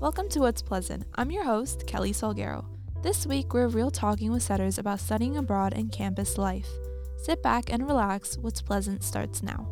Welcome 0.00 0.28
to 0.28 0.38
What's 0.38 0.62
Pleasant. 0.62 1.06
I'm 1.16 1.32
your 1.32 1.42
host, 1.42 1.88
Kelly 1.88 2.12
Salguero. 2.12 2.64
This 3.02 3.26
week, 3.26 3.52
we're 3.52 3.66
real 3.66 3.90
talking 3.90 4.30
with 4.30 4.44
setters 4.44 4.78
about 4.78 5.00
studying 5.00 5.36
abroad 5.36 5.72
and 5.74 5.90
campus 5.90 6.38
life. 6.38 6.68
Sit 7.16 7.42
back 7.42 7.72
and 7.72 7.84
relax. 7.84 8.38
What's 8.38 8.62
Pleasant 8.62 9.02
starts 9.02 9.42
now. 9.42 9.66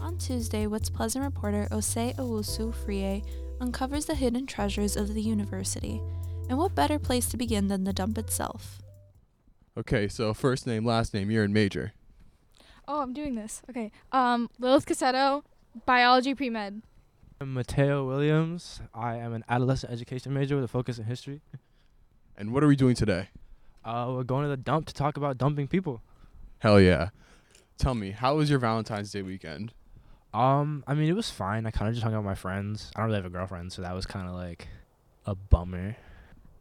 On 0.00 0.16
Tuesday, 0.16 0.68
What's 0.68 0.88
Pleasant 0.88 1.24
reporter 1.24 1.66
Osei 1.72 2.14
Owusu 2.18 2.72
Frie 2.72 3.24
uncovers 3.60 4.06
the 4.06 4.14
hidden 4.14 4.46
treasures 4.46 4.96
of 4.96 5.12
the 5.12 5.22
university. 5.22 6.00
And 6.48 6.56
what 6.56 6.76
better 6.76 7.00
place 7.00 7.26
to 7.30 7.36
begin 7.36 7.66
than 7.66 7.82
the 7.82 7.92
dump 7.92 8.16
itself? 8.16 8.80
Okay, 9.76 10.06
so 10.06 10.32
first 10.34 10.68
name, 10.68 10.84
last 10.84 11.12
name, 11.12 11.32
year 11.32 11.42
and 11.42 11.52
major. 11.52 11.94
Oh, 12.86 13.02
I'm 13.02 13.12
doing 13.12 13.34
this. 13.34 13.60
Okay. 13.68 13.90
Um, 14.12 14.50
Lilith 14.60 14.86
Cassetto, 14.86 15.42
biology 15.84 16.36
pre 16.36 16.48
med. 16.48 16.82
I'm 17.40 17.54
Mateo 17.54 18.04
Williams. 18.04 18.80
I 18.92 19.14
am 19.14 19.32
an 19.32 19.44
adolescent 19.48 19.92
education 19.92 20.34
major 20.34 20.56
with 20.56 20.64
a 20.64 20.68
focus 20.68 20.98
in 20.98 21.04
history. 21.04 21.40
And 22.36 22.52
what 22.52 22.64
are 22.64 22.66
we 22.66 22.74
doing 22.74 22.96
today? 22.96 23.28
Uh, 23.84 24.10
we're 24.10 24.24
going 24.24 24.42
to 24.42 24.48
the 24.48 24.56
dump 24.56 24.86
to 24.88 24.94
talk 24.94 25.16
about 25.16 25.38
dumping 25.38 25.68
people. 25.68 26.02
Hell 26.58 26.80
yeah. 26.80 27.10
Tell 27.76 27.94
me, 27.94 28.10
how 28.10 28.34
was 28.34 28.50
your 28.50 28.58
Valentine's 28.58 29.12
Day 29.12 29.22
weekend? 29.22 29.72
Um, 30.34 30.82
I 30.88 30.94
mean, 30.94 31.08
it 31.08 31.14
was 31.14 31.30
fine. 31.30 31.64
I 31.64 31.70
kind 31.70 31.88
of 31.88 31.94
just 31.94 32.02
hung 32.02 32.12
out 32.12 32.18
with 32.18 32.26
my 32.26 32.34
friends. 32.34 32.90
I 32.96 33.00
don't 33.00 33.06
really 33.06 33.18
have 33.18 33.26
a 33.26 33.30
girlfriend, 33.30 33.72
so 33.72 33.82
that 33.82 33.94
was 33.94 34.04
kind 34.04 34.28
of 34.28 34.34
like 34.34 34.66
a 35.24 35.36
bummer. 35.36 35.96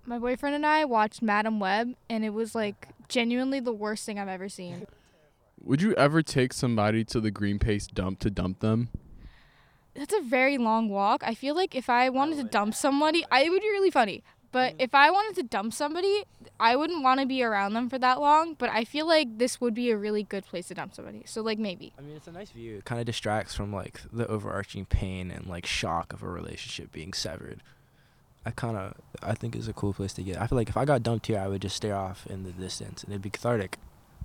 My 0.06 0.20
boyfriend 0.20 0.56
and 0.56 0.66
I 0.66 0.86
watched 0.86 1.24
Madame 1.24 1.60
Web, 1.60 1.96
and 2.08 2.24
it 2.24 2.30
was 2.30 2.54
like 2.54 2.90
genuinely 3.08 3.60
the 3.60 3.74
worst 3.74 4.06
thing 4.06 4.20
I've 4.20 4.28
ever 4.28 4.48
seen. 4.48 4.86
Would 5.64 5.82
you 5.82 5.96
ever 5.96 6.22
take 6.22 6.54
somebody 6.54 7.04
to 7.06 7.20
the 7.20 7.32
green 7.32 7.58
paste 7.58 7.96
dump 7.96 8.20
to 8.20 8.30
dump 8.30 8.60
them? 8.60 8.90
That's 9.98 10.14
a 10.14 10.22
very 10.22 10.58
long 10.58 10.90
walk. 10.90 11.24
I 11.26 11.34
feel 11.34 11.56
like 11.56 11.76
if 11.76 11.90
I 11.90 12.10
wanted 12.10 12.38
to 12.38 12.44
dump 12.44 12.76
somebody, 12.76 13.26
I, 13.32 13.44
it 13.44 13.50
would 13.50 13.62
be 13.62 13.70
really 13.70 13.90
funny. 13.90 14.24
But 14.52 14.74
mm. 14.74 14.84
if 14.84 14.96
I 14.96 15.10
wanted 15.10 15.36
to 15.42 15.44
dump 15.44 15.74
somebody, 15.74 16.24
I 16.60 16.76
wouldn't 16.76 17.04
want 17.04 17.20
to 17.20 17.26
be 17.26 17.44
around 17.44 17.74
them 17.74 17.90
for 17.90 17.98
that 18.00 18.22
long. 18.22 18.54
But 18.54 18.70
I 18.70 18.84
feel 18.84 19.08
like 19.08 19.40
this 19.40 19.60
would 19.60 19.74
be 19.74 19.90
a 19.90 19.98
really 19.98 20.24
good 20.24 20.46
place 20.46 20.68
to 20.68 20.76
dump 20.76 20.94
somebody. 20.94 21.24
So 21.26 21.42
like 21.42 21.58
maybe. 21.58 21.94
I 21.98 22.02
mean, 22.02 22.16
it's 22.16 22.28
a 22.28 22.32
nice 22.32 22.52
view. 22.52 22.78
It 22.78 22.86
kind 22.86 23.00
of 23.00 23.06
distracts 23.08 23.56
from 23.56 23.74
like 23.74 24.02
the 24.14 24.28
overarching 24.28 24.86
pain 24.86 25.32
and 25.32 25.48
like 25.48 25.66
shock 25.66 26.14
of 26.14 26.22
a 26.22 26.28
relationship 26.28 26.92
being 26.92 27.14
severed. 27.14 27.64
I 28.46 28.52
kind 28.52 28.78
of 28.78 28.94
I 29.22 29.34
think 29.34 29.56
is 29.56 29.68
a 29.68 29.74
cool 29.74 29.94
place 29.94 30.14
to 30.14 30.24
get. 30.24 30.40
I 30.40 30.48
feel 30.48 30.58
like 30.58 30.70
if 30.70 30.78
I 30.78 30.86
got 30.86 31.04
dumped 31.04 31.28
here, 31.28 31.40
I 31.40 31.48
would 31.48 31.62
just 31.62 31.76
stare 31.76 31.96
off 31.96 32.26
in 32.28 32.44
the 32.44 32.52
distance 32.52 33.04
and 33.04 33.12
it'd 33.12 33.22
be 33.24 33.32
cathartic. 33.32 33.78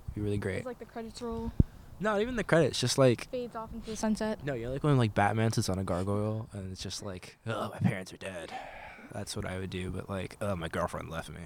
It'd 0.05 0.15
be 0.15 0.21
really 0.21 0.37
great. 0.37 0.57
It's 0.57 0.65
like 0.65 0.79
the 0.79 0.85
credits 0.85 1.21
roll 1.21 1.51
Not 1.99 2.21
even 2.21 2.35
the 2.35 2.43
credits, 2.43 2.79
just 2.79 2.97
like 2.97 3.29
fades 3.29 3.55
off 3.55 3.73
into 3.73 3.91
the 3.91 3.95
sunset. 3.95 4.39
no, 4.43 4.53
you 4.53 4.65
know, 4.65 4.71
like 4.71 4.83
when 4.83 4.97
like 4.97 5.13
Batman 5.13 5.51
sits 5.51 5.69
on 5.69 5.79
a 5.79 5.83
gargoyle 5.83 6.49
and 6.53 6.71
it's 6.71 6.81
just 6.81 7.03
like, 7.03 7.37
oh, 7.47 7.69
my 7.69 7.79
parents 7.79 8.11
are 8.13 8.17
dead. 8.17 8.51
That's 9.11 9.35
what 9.35 9.45
I 9.45 9.59
would 9.59 9.69
do. 9.69 9.89
But 9.89 10.09
like, 10.09 10.37
oh, 10.41 10.55
my 10.55 10.67
girlfriend 10.67 11.09
left 11.09 11.29
me. 11.29 11.41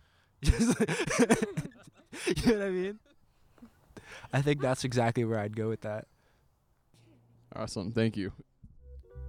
Just 0.42 0.80
you 0.80 2.46
know 2.46 2.58
what 2.58 2.62
I 2.62 2.70
mean? 2.70 2.98
I 4.32 4.40
think 4.40 4.62
that's 4.62 4.84
exactly 4.84 5.22
where 5.26 5.38
I'd 5.38 5.54
go 5.54 5.68
with 5.68 5.82
that. 5.82 6.06
Awesome, 7.54 7.92
thank 7.92 8.16
you. 8.16 8.32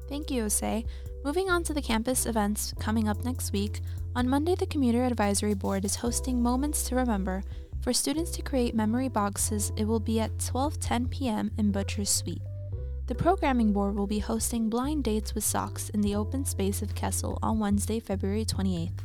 Thank 0.08 0.32
you, 0.32 0.44
Osei. 0.44 0.86
Moving 1.26 1.50
on 1.50 1.64
to 1.64 1.74
the 1.74 1.82
campus 1.82 2.26
events 2.26 2.74
coming 2.80 3.10
up 3.10 3.26
next 3.26 3.52
week, 3.52 3.82
on 4.14 4.28
Monday, 4.28 4.56
the 4.56 4.66
Commuter 4.66 5.06
Advisory 5.06 5.54
Board 5.54 5.86
is 5.86 5.96
hosting 5.96 6.44
Moments 6.44 6.84
to 6.90 6.96
Remember. 6.96 7.44
For 7.82 7.94
students 7.94 8.30
to 8.32 8.44
create 8.44 8.76
memory 8.76 9.08
boxes, 9.08 9.72
it 9.76 9.86
will 9.86 10.00
be 10.00 10.20
at 10.20 10.38
12:10 10.38 11.10
p.m. 11.10 11.50
in 11.58 11.72
Butcher's 11.72 12.12
Suite. 12.12 12.44
The 13.08 13.16
programming 13.16 13.74
board 13.74 13.96
will 13.96 14.06
be 14.06 14.20
hosting 14.20 14.70
blind 14.70 15.04
dates 15.04 15.34
with 15.34 15.44
socks 15.44 15.90
in 15.90 16.02
the 16.02 16.14
open 16.14 16.46
space 16.46 16.84
of 16.84 16.94
Kessel 16.94 17.40
on 17.42 17.58
Wednesday, 17.58 18.00
February 18.00 18.46
28th. 18.46 19.00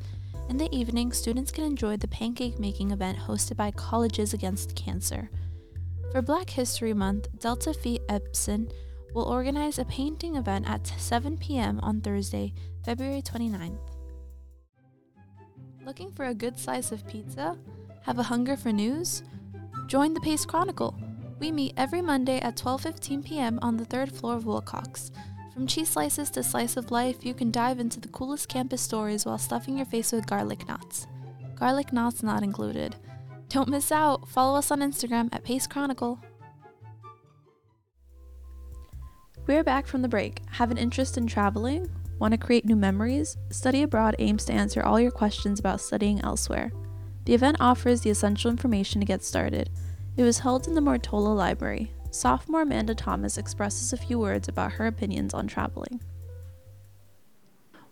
In 0.50 0.58
the 0.58 0.68
evening, 0.76 1.10
students 1.12 1.50
can 1.50 1.64
enjoy 1.64 1.96
the 1.96 2.06
pancake 2.06 2.60
making 2.60 2.90
event 2.90 3.18
hosted 3.18 3.56
by 3.56 3.70
Colleges 3.70 4.34
Against 4.34 4.76
Cancer. 4.76 5.30
For 6.12 6.20
Black 6.20 6.50
History 6.50 6.92
Month, 6.92 7.28
Delta 7.40 7.72
Phi 7.72 7.98
Epsilon 8.10 8.68
will 9.14 9.24
organize 9.24 9.78
a 9.78 9.86
painting 9.86 10.36
event 10.36 10.68
at 10.68 10.86
7 10.86 11.38
p.m. 11.38 11.80
on 11.80 12.02
Thursday, 12.02 12.52
February 12.84 13.22
29th. 13.22 13.78
Looking 15.86 16.12
for 16.12 16.26
a 16.26 16.34
good 16.34 16.58
slice 16.58 16.92
of 16.92 17.06
pizza? 17.08 17.56
Have 18.06 18.20
a 18.20 18.22
hunger 18.22 18.56
for 18.56 18.70
news? 18.70 19.24
Join 19.88 20.14
the 20.14 20.20
Pace 20.20 20.46
Chronicle. 20.46 20.96
We 21.40 21.50
meet 21.50 21.74
every 21.76 22.00
Monday 22.00 22.38
at 22.38 22.54
12:15 22.54 23.24
p.m. 23.24 23.58
on 23.62 23.76
the 23.76 23.84
third 23.84 24.12
floor 24.12 24.36
of 24.36 24.46
Wilcox. 24.46 25.10
From 25.52 25.66
cheese 25.66 25.88
slices 25.88 26.30
to 26.30 26.44
slice 26.44 26.76
of 26.76 26.92
life, 26.92 27.26
you 27.26 27.34
can 27.34 27.50
dive 27.50 27.80
into 27.80 27.98
the 27.98 28.06
coolest 28.06 28.48
campus 28.48 28.80
stories 28.80 29.26
while 29.26 29.38
stuffing 29.38 29.76
your 29.76 29.86
face 29.86 30.12
with 30.12 30.28
garlic 30.28 30.68
knots. 30.68 31.08
Garlic 31.56 31.92
knots 31.92 32.22
not 32.22 32.44
included. 32.44 32.94
Don't 33.48 33.68
miss 33.68 33.90
out. 33.90 34.28
Follow 34.28 34.56
us 34.56 34.70
on 34.70 34.78
Instagram 34.78 35.28
at 35.32 35.42
Pace 35.42 35.66
Chronicle. 35.66 36.20
We're 39.48 39.64
back 39.64 39.88
from 39.88 40.02
the 40.02 40.08
break. 40.08 40.42
Have 40.50 40.70
an 40.70 40.78
interest 40.78 41.18
in 41.18 41.26
traveling? 41.26 41.90
Want 42.20 42.30
to 42.30 42.38
create 42.38 42.66
new 42.66 42.76
memories? 42.76 43.36
Study 43.50 43.82
Abroad 43.82 44.14
aims 44.20 44.44
to 44.44 44.52
answer 44.52 44.80
all 44.80 45.00
your 45.00 45.10
questions 45.10 45.58
about 45.58 45.80
studying 45.80 46.20
elsewhere. 46.20 46.70
The 47.26 47.34
event 47.34 47.56
offers 47.58 48.00
the 48.00 48.10
essential 48.10 48.50
information 48.52 49.00
to 49.00 49.06
get 49.06 49.22
started. 49.22 49.68
It 50.16 50.22
was 50.22 50.38
held 50.38 50.68
in 50.68 50.74
the 50.74 50.80
Mortola 50.80 51.36
Library. 51.36 51.92
Sophomore 52.12 52.62
Amanda 52.62 52.94
Thomas 52.94 53.36
expresses 53.36 53.92
a 53.92 53.96
few 53.96 54.18
words 54.18 54.48
about 54.48 54.72
her 54.72 54.86
opinions 54.86 55.34
on 55.34 55.48
traveling. 55.48 56.00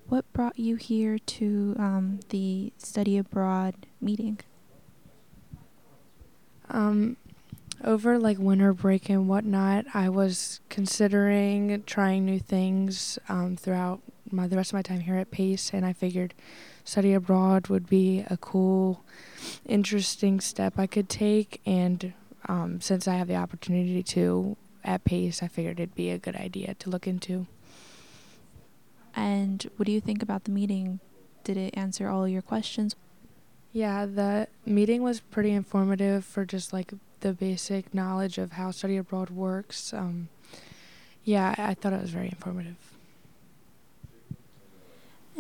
What 0.06 0.32
brought 0.32 0.58
you 0.58 0.76
here 0.76 1.18
to 1.18 1.74
um, 1.78 2.20
the 2.28 2.72
Study 2.78 3.18
Abroad 3.18 3.86
meeting? 4.00 4.38
Um, 6.70 7.16
over 7.82 8.18
like 8.18 8.38
winter 8.38 8.72
break 8.72 9.10
and 9.10 9.28
whatnot, 9.28 9.84
I 9.92 10.10
was 10.10 10.60
considering 10.68 11.82
trying 11.86 12.24
new 12.24 12.38
things 12.38 13.18
um, 13.28 13.56
throughout 13.56 14.00
my 14.34 14.46
the 14.46 14.56
rest 14.56 14.70
of 14.70 14.74
my 14.74 14.82
time 14.82 15.00
here 15.00 15.16
at 15.16 15.30
Pace, 15.30 15.70
and 15.72 15.84
I 15.84 15.92
figured 15.92 16.34
study 16.84 17.14
abroad 17.14 17.68
would 17.68 17.88
be 17.88 18.24
a 18.28 18.36
cool, 18.36 19.04
interesting 19.66 20.40
step 20.40 20.74
I 20.78 20.86
could 20.86 21.08
take. 21.08 21.60
And 21.64 22.12
um, 22.46 22.80
since 22.80 23.08
I 23.08 23.14
have 23.14 23.28
the 23.28 23.36
opportunity 23.36 24.02
to 24.02 24.56
at 24.84 25.04
Pace, 25.04 25.42
I 25.42 25.48
figured 25.48 25.80
it'd 25.80 25.94
be 25.94 26.10
a 26.10 26.18
good 26.18 26.36
idea 26.36 26.74
to 26.74 26.90
look 26.90 27.06
into. 27.06 27.46
And 29.16 29.68
what 29.76 29.86
do 29.86 29.92
you 29.92 30.00
think 30.00 30.22
about 30.22 30.44
the 30.44 30.50
meeting? 30.50 31.00
Did 31.44 31.56
it 31.56 31.76
answer 31.76 32.08
all 32.08 32.26
your 32.26 32.42
questions? 32.42 32.96
Yeah, 33.72 34.06
the 34.06 34.48
meeting 34.64 35.02
was 35.02 35.20
pretty 35.20 35.50
informative 35.50 36.24
for 36.24 36.44
just 36.44 36.72
like 36.72 36.92
the 37.20 37.32
basic 37.32 37.94
knowledge 37.94 38.38
of 38.38 38.52
how 38.52 38.70
study 38.70 38.96
abroad 38.96 39.30
works. 39.30 39.92
Um, 39.92 40.28
yeah, 41.24 41.54
I 41.56 41.70
I 41.70 41.74
thought 41.74 41.92
it 41.92 42.00
was 42.00 42.10
very 42.10 42.28
informative. 42.28 42.93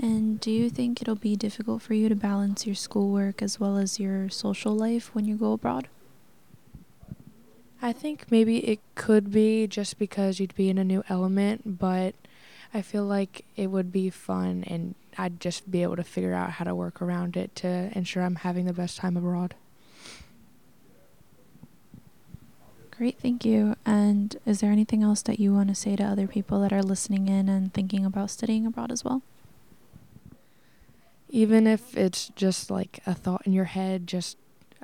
And 0.04 0.38
do 0.38 0.50
you 0.50 0.68
think 0.68 1.00
it'll 1.00 1.14
be 1.14 1.34
difficult 1.34 1.80
for 1.80 1.94
you 1.94 2.10
to 2.10 2.14
balance 2.14 2.66
your 2.66 2.74
schoolwork 2.74 3.40
as 3.40 3.58
well 3.58 3.78
as 3.78 3.98
your 3.98 4.28
social 4.28 4.76
life 4.76 5.14
when 5.14 5.24
you 5.24 5.34
go 5.34 5.54
abroad? 5.54 5.88
I 7.80 7.94
think 7.94 8.30
maybe 8.30 8.58
it 8.68 8.80
could 8.96 9.32
be 9.32 9.66
just 9.66 9.98
because 9.98 10.38
you'd 10.38 10.54
be 10.54 10.68
in 10.68 10.76
a 10.76 10.84
new 10.84 11.02
element, 11.08 11.78
but 11.78 12.14
I 12.74 12.82
feel 12.82 13.04
like 13.06 13.46
it 13.56 13.68
would 13.68 13.90
be 13.90 14.10
fun 14.10 14.62
and 14.66 14.94
I'd 15.16 15.40
just 15.40 15.70
be 15.70 15.82
able 15.82 15.96
to 15.96 16.04
figure 16.04 16.34
out 16.34 16.50
how 16.50 16.66
to 16.66 16.74
work 16.74 17.00
around 17.00 17.34
it 17.34 17.56
to 17.56 17.90
ensure 17.96 18.24
I'm 18.24 18.34
having 18.36 18.66
the 18.66 18.74
best 18.74 18.98
time 18.98 19.16
abroad. 19.16 19.54
Great, 22.90 23.18
thank 23.18 23.46
you. 23.46 23.74
And 23.86 24.36
is 24.44 24.60
there 24.60 24.70
anything 24.70 25.02
else 25.02 25.22
that 25.22 25.40
you 25.40 25.54
want 25.54 25.70
to 25.70 25.74
say 25.74 25.96
to 25.96 26.04
other 26.04 26.26
people 26.26 26.60
that 26.60 26.74
are 26.74 26.82
listening 26.82 27.26
in 27.26 27.48
and 27.48 27.72
thinking 27.72 28.04
about 28.04 28.28
studying 28.28 28.66
abroad 28.66 28.92
as 28.92 29.02
well? 29.02 29.22
Even 31.34 31.66
if 31.66 31.96
it's 31.96 32.28
just 32.36 32.70
like 32.70 33.00
a 33.08 33.12
thought 33.12 33.42
in 33.44 33.52
your 33.52 33.64
head, 33.64 34.06
just 34.06 34.38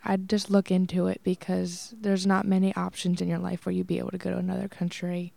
I'd 0.04 0.28
just 0.28 0.50
look 0.50 0.72
into 0.72 1.06
it 1.06 1.20
because 1.22 1.94
there's 1.96 2.26
not 2.26 2.44
many 2.44 2.74
options 2.74 3.20
in 3.20 3.28
your 3.28 3.38
life 3.38 3.64
where 3.64 3.72
you'd 3.72 3.86
be 3.86 4.00
able 4.00 4.10
to 4.10 4.18
go 4.18 4.30
to 4.30 4.36
another 4.36 4.66
country. 4.66 5.32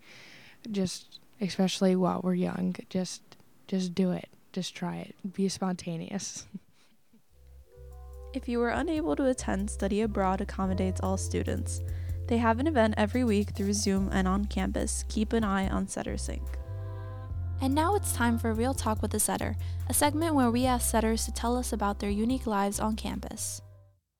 Just 0.68 1.20
especially 1.40 1.94
while 1.94 2.20
we're 2.24 2.34
young, 2.34 2.74
just 2.90 3.22
just 3.68 3.94
do 3.94 4.10
it. 4.10 4.28
Just 4.52 4.74
try 4.74 4.96
it. 4.96 5.14
Be 5.34 5.48
spontaneous. 5.48 6.46
If 8.34 8.48
you 8.48 8.58
were 8.58 8.70
unable 8.70 9.14
to 9.14 9.26
attend, 9.26 9.70
Study 9.70 10.00
Abroad 10.00 10.40
accommodates 10.40 11.00
all 11.00 11.16
students. 11.16 11.80
They 12.26 12.38
have 12.38 12.58
an 12.58 12.66
event 12.66 12.94
every 12.96 13.22
week 13.22 13.50
through 13.50 13.74
Zoom 13.74 14.10
and 14.10 14.26
on 14.26 14.46
campus. 14.46 15.04
Keep 15.08 15.32
an 15.32 15.44
eye 15.44 15.68
on 15.68 15.86
Setter 15.86 16.16
Sync. 16.16 16.42
And 17.60 17.74
now 17.74 17.94
it's 17.94 18.12
time 18.12 18.38
for 18.38 18.52
Real 18.52 18.74
Talk 18.74 19.00
with 19.00 19.14
a 19.14 19.20
Setter, 19.20 19.56
a 19.88 19.94
segment 19.94 20.34
where 20.34 20.50
we 20.50 20.66
ask 20.66 20.90
setters 20.90 21.24
to 21.24 21.32
tell 21.32 21.56
us 21.56 21.72
about 21.72 21.98
their 21.98 22.10
unique 22.10 22.46
lives 22.46 22.78
on 22.78 22.96
campus. 22.96 23.62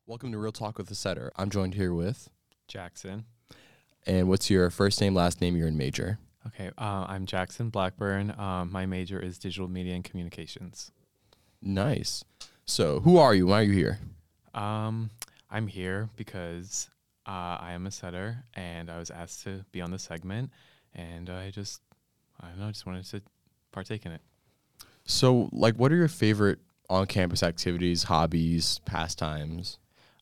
Welcome 0.07 0.33
to 0.33 0.39
Real 0.39 0.53
Talk 0.53 0.79
with 0.79 0.89
the 0.89 0.95
Setter. 0.95 1.31
I'm 1.37 1.51
joined 1.51 1.75
here 1.75 1.93
with. 1.93 2.31
Jackson. 2.69 3.25
And 4.07 4.29
what's 4.29 4.49
your 4.51 4.71
first 4.71 5.01
name, 5.01 5.15
last 5.15 5.41
name, 5.41 5.57
year, 5.57 5.67
and 5.67 5.77
major? 5.77 6.19
Okay, 6.47 6.71
uh, 6.79 7.07
I'm 7.09 7.27
Jackson 7.27 7.71
Blackburn. 7.71 8.35
Um, 8.39 8.71
my 8.71 8.87
major 8.87 9.19
is 9.19 9.39
digital 9.39 9.69
media 9.69 9.95
and 9.95 10.05
communications. 10.05 10.91
Nice. 11.63 12.25
So, 12.67 13.01
who 13.01 13.19
are 13.19 13.35
you? 13.35 13.47
Why 13.47 13.61
are 13.61 13.65
you 13.65 13.73
here? 13.73 13.99
Um, 14.55 15.11
I'm 15.51 15.67
here 15.67 16.11
because 16.17 16.89
uh, 17.27 17.59
I 17.61 17.73
am 17.73 17.87
a 17.87 17.91
setter, 17.91 18.45
and 18.55 18.91
I 18.91 18.99
was 18.99 19.11
asked 19.11 19.43
to 19.45 19.65
be 19.73 19.81
on 19.81 19.91
the 19.91 19.99
segment, 19.99 20.51
and 20.95 21.31
I 21.31 21.51
just, 21.51 21.81
I 22.45 22.49
don't 22.51 22.61
know, 22.61 22.69
just 22.69 22.87
wanted 22.87 23.05
to 23.07 23.23
partake 23.73 24.07
in 24.07 24.13
it. 24.13 24.21
So, 25.05 25.49
like, 25.53 25.75
what 25.77 25.93
are 25.93 25.97
your 25.97 26.09
favorite 26.09 26.61
on-campus 26.89 27.43
activities, 27.43 28.05
hobbies, 28.05 28.81
pastimes? 28.85 29.79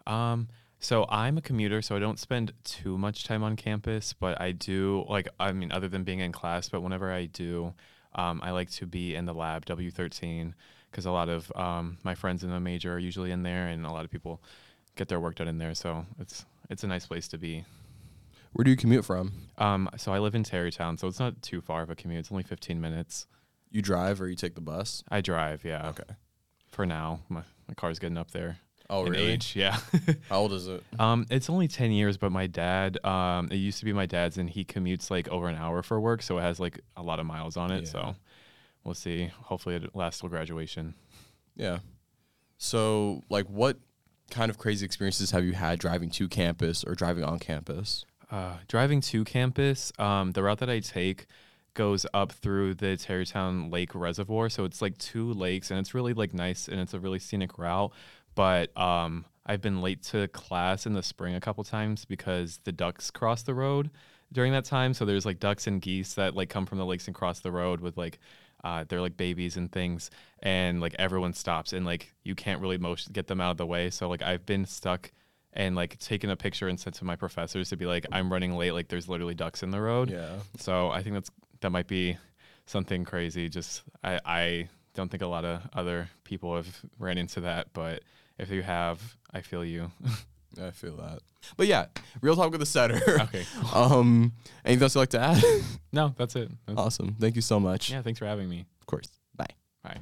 Um, 0.07 0.49
so 0.83 1.07
I'm 1.09 1.39
a 1.39 1.41
commuter, 1.41 1.81
so 1.81 1.95
I 1.95 2.01
don't 2.01 2.19
spend 2.19 2.53
too 2.65 2.99
much 2.99 3.25
time 3.25 3.45
on 3.45 3.55
campus, 3.55 4.13
but 4.13 4.41
I 4.41 4.51
do 4.51 5.05
like 5.09 5.29
I 5.39 5.53
mean, 5.53 5.71
other 5.71 5.89
than 5.89 6.03
being 6.03 6.19
in 6.19 6.33
class, 6.33 6.69
but 6.69 6.81
whenever 6.81 7.13
I 7.13 7.27
do, 7.27 7.75
um, 8.17 8.41
I 8.43 8.51
like 8.51 8.71
to 8.73 8.87
be 8.87 9.15
in 9.15 9.25
the 9.25 9.33
lab 9.33 9.65
W13 9.65 10.55
because 10.91 11.07
a 11.07 11.13
lot 11.13 11.29
of 11.29 11.53
um, 11.55 11.99
my 12.03 12.17
friends 12.17 12.43
in 12.43 12.51
the 12.51 12.59
major 12.59 12.93
are 12.95 12.99
usually 12.99 13.31
in 13.31 13.45
there, 13.45 13.69
and 13.69 13.87
a 13.87 13.93
lot 13.93 14.05
of 14.05 14.11
people 14.11 14.43
get 14.97 15.07
their 15.07 15.21
work 15.21 15.37
done 15.37 15.47
in 15.47 15.59
there. 15.59 15.75
So 15.75 16.05
it's 16.19 16.45
it's 16.69 16.83
a 16.83 16.89
nice 16.89 17.07
place 17.07 17.29
to 17.29 17.39
be. 17.39 17.65
Where 18.53 18.65
do 18.65 18.71
you 18.71 18.77
commute 18.77 19.05
from? 19.05 19.33
Um, 19.59 19.89
so 19.97 20.13
I 20.13 20.19
live 20.19 20.35
in 20.35 20.45
Tarrytown, 20.45 20.99
so 20.99 21.09
it's 21.09 21.19
not 21.19 21.41
too 21.43 21.61
far 21.61 21.83
of 21.83 21.91
a 21.91 21.95
commute. 21.95 22.21
It's 22.21 22.33
only 22.33 22.43
15 22.43 22.81
minutes. 22.81 23.27
You 23.71 23.81
drive 23.81 24.21
or 24.21 24.29
you 24.29 24.37
take 24.37 24.55
the 24.55 24.61
bus? 24.61 25.03
I 25.11 25.23
drive, 25.23 25.65
yeah. 25.65 25.89
Okay. 25.89 26.15
For 26.71 26.85
now, 26.87 27.21
my 27.29 27.43
my 27.69 27.75
car's 27.75 27.99
getting 27.99 28.19
up 28.19 28.31
there. 28.31 28.59
Oh, 28.91 29.07
in 29.07 29.13
really? 29.13 29.25
age, 29.25 29.57
yeah. 29.57 29.79
How 30.29 30.41
old 30.41 30.53
is 30.53 30.69
it? 30.69 30.83
Um, 30.99 31.27
it's 31.31 31.49
only 31.49 31.69
ten 31.69 31.93
years, 31.93 32.19
but 32.19 32.31
my 32.33 32.47
dad, 32.47 33.03
um, 33.05 33.49
it 33.51 33.57
used 33.57 33.79
to 33.79 33.87
be 33.87 33.93
my 33.95 34.05
dad's, 34.05 34.37
and 34.37 34.51
he 34.51 34.65
commutes 34.65 35.11
like 35.11 35.29
over 35.29 35.49
an 35.49 35.57
hour 35.57 35.83
for 35.83 35.99
work, 35.99 36.23
so 36.23 36.37
it 36.39 36.43
has 36.43 36.61
like 36.61 36.81
a 36.97 37.03
lot 37.03 37.19
of 37.19 37.25
miles 37.27 37.57
on 37.57 37.71
it. 37.71 37.85
Yeah. 37.85 37.89
So 37.89 38.17
we'll 38.85 38.95
see. 38.95 39.31
Hopefully, 39.45 39.77
it 39.77 39.95
lasts 39.95 40.21
till 40.21 40.29
graduation. 40.29 40.95
Yeah. 41.57 41.79
So, 42.59 43.23
like, 43.31 43.47
what 43.47 43.79
kind 44.31 44.51
of 44.51 44.59
crazy 44.59 44.85
experiences 44.85 45.31
have 45.31 45.45
you 45.45 45.53
had 45.53 45.79
driving 45.79 46.11
to 46.11 46.29
campus 46.29 46.85
or 46.85 46.95
driving 46.95 47.25
on 47.25 47.39
campus? 47.39 48.05
Uh, 48.33 48.57
driving 48.67 49.03
to 49.03 49.25
campus, 49.25 49.93
um, 49.99 50.31
the 50.33 50.43
route 50.43 50.59
that 50.59 50.71
I 50.71 50.81
take 50.81 51.27
goes 51.75 52.07
up 52.15 52.33
through 52.33 52.73
the 52.75 52.97
Tarrytown 52.97 53.71
Lake 53.71 53.95
Reservoir, 53.95 54.49
so 54.49 54.65
it's 54.65 54.81
like 54.81 54.97
two 54.97 55.35
lakes, 55.35 55.71
and 55.71 55.79
it's 55.79 55.93
really 55.93 56.15
like 56.15 56.33
nice, 56.33 56.67
and 56.67 56.81
it's 56.81 56.95
a 56.95 56.99
really 56.99 57.19
scenic 57.19 57.59
route. 57.59 57.93
But 58.35 58.75
um, 58.75 59.27
I've 59.45 59.61
been 59.61 59.83
late 59.83 60.03
to 60.05 60.29
class 60.29 60.87
in 60.87 60.95
the 60.95 61.03
spring 61.03 61.35
a 61.35 61.41
couple 61.41 61.63
times 61.63 62.07
because 62.07 62.59
the 62.65 62.73
ducks 62.73 63.11
cross 63.11 63.43
the 63.43 63.53
road 63.53 63.91
during 64.33 64.53
that 64.53 64.65
time. 64.65 64.95
So 64.95 65.05
there's 65.05 65.27
like 65.27 65.39
ducks 65.39 65.67
and 65.67 65.83
geese 65.83 66.15
that 66.15 66.35
like 66.35 66.49
come 66.49 66.65
from 66.65 66.79
the 66.79 66.87
lakes 66.87 67.07
and 67.09 67.15
cross 67.15 67.41
the 67.41 67.53
road 67.53 67.81
with 67.81 67.99
like 67.99 68.19
uh, 68.65 68.85
they're 68.89 69.03
like 69.03 69.19
babies 69.19 69.59
and 69.59 69.71
things, 69.71 70.11
and 70.43 70.81
like 70.81 70.95
everyone 70.99 71.35
stops 71.35 71.75
and 71.75 71.85
like 71.85 72.15
you 72.25 72.35
can't 72.35 72.63
really 72.63 72.79
motion 72.79 73.13
get 73.13 73.27
them 73.27 73.43
out 73.43 73.51
of 73.51 73.57
the 73.59 73.67
way. 73.67 73.91
So 73.91 74.09
like 74.09 74.23
I've 74.23 74.47
been 74.47 74.65
stuck 74.65 75.13
and 75.53 75.77
like 75.77 75.99
taken 75.99 76.31
a 76.31 76.37
picture 76.37 76.69
and 76.69 76.79
sent 76.79 76.97
to 76.97 77.05
my 77.05 77.17
professors 77.17 77.69
to 77.71 77.77
be 77.77 77.87
like 77.87 78.07
I'm 78.13 78.33
running 78.33 78.57
late. 78.57 78.73
Like 78.73 78.89
there's 78.89 79.09
literally 79.09 79.35
ducks 79.35 79.63
in 79.63 79.71
the 79.71 79.81
road. 79.81 80.11
Yeah. 80.11 80.37
So 80.59 80.91
I 80.91 81.03
think 81.03 81.15
that's 81.15 81.31
that 81.61 81.71
might 81.71 81.87
be 81.87 82.17
something 82.67 83.05
crazy. 83.05 83.49
Just 83.49 83.83
I 84.03 84.21
I 84.25 84.69
don't 84.95 85.11
think 85.11 85.23
a 85.23 85.27
lot 85.27 85.45
of 85.45 85.63
other 85.73 86.09
people 86.25 86.57
have 86.57 86.81
ran 86.99 87.19
into 87.19 87.41
that, 87.41 87.69
but 87.73 88.03
if 88.39 88.51
you 88.51 88.63
have, 88.63 89.01
I 89.33 89.41
feel 89.41 89.65
you. 89.65 89.91
I 90.63 90.71
feel 90.71 90.97
that. 90.97 91.21
But 91.57 91.67
yeah, 91.67 91.87
real 92.21 92.37
talk 92.37 92.51
with 92.51 92.61
the 92.61 92.67
setter. 92.67 93.01
okay. 93.23 93.45
um, 93.75 94.33
anything 94.65 94.83
else 94.83 94.95
you'd 94.95 95.01
like 95.01 95.09
to 95.11 95.21
add? 95.21 95.43
No, 95.93 96.15
that's 96.17 96.37
it. 96.37 96.51
That's- 96.67 96.87
awesome. 96.87 97.17
Thank 97.19 97.37
you 97.37 97.43
so 97.43 97.59
much. 97.59 97.91
Yeah, 97.91 98.03
thanks 98.03 98.19
for 98.19 98.27
having 98.27 98.49
me. 98.49 98.67
Of 98.81 98.87
course. 98.87 99.09
Bye. 99.37 99.47
Bye. 99.83 99.99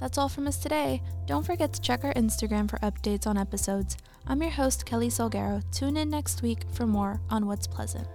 That's 0.00 0.18
all 0.18 0.28
from 0.28 0.46
us 0.46 0.58
today. 0.58 1.02
Don't 1.26 1.44
forget 1.44 1.72
to 1.72 1.80
check 1.80 2.04
our 2.04 2.14
Instagram 2.14 2.70
for 2.70 2.78
updates 2.78 3.26
on 3.26 3.36
episodes. 3.36 3.96
I'm 4.26 4.42
your 4.42 4.52
host, 4.52 4.86
Kelly 4.86 5.08
Salguero. 5.08 5.62
Tune 5.72 5.96
in 5.96 6.10
next 6.10 6.42
week 6.42 6.64
for 6.72 6.86
more 6.86 7.20
on 7.30 7.46
What's 7.46 7.66
Pleasant. 7.66 8.06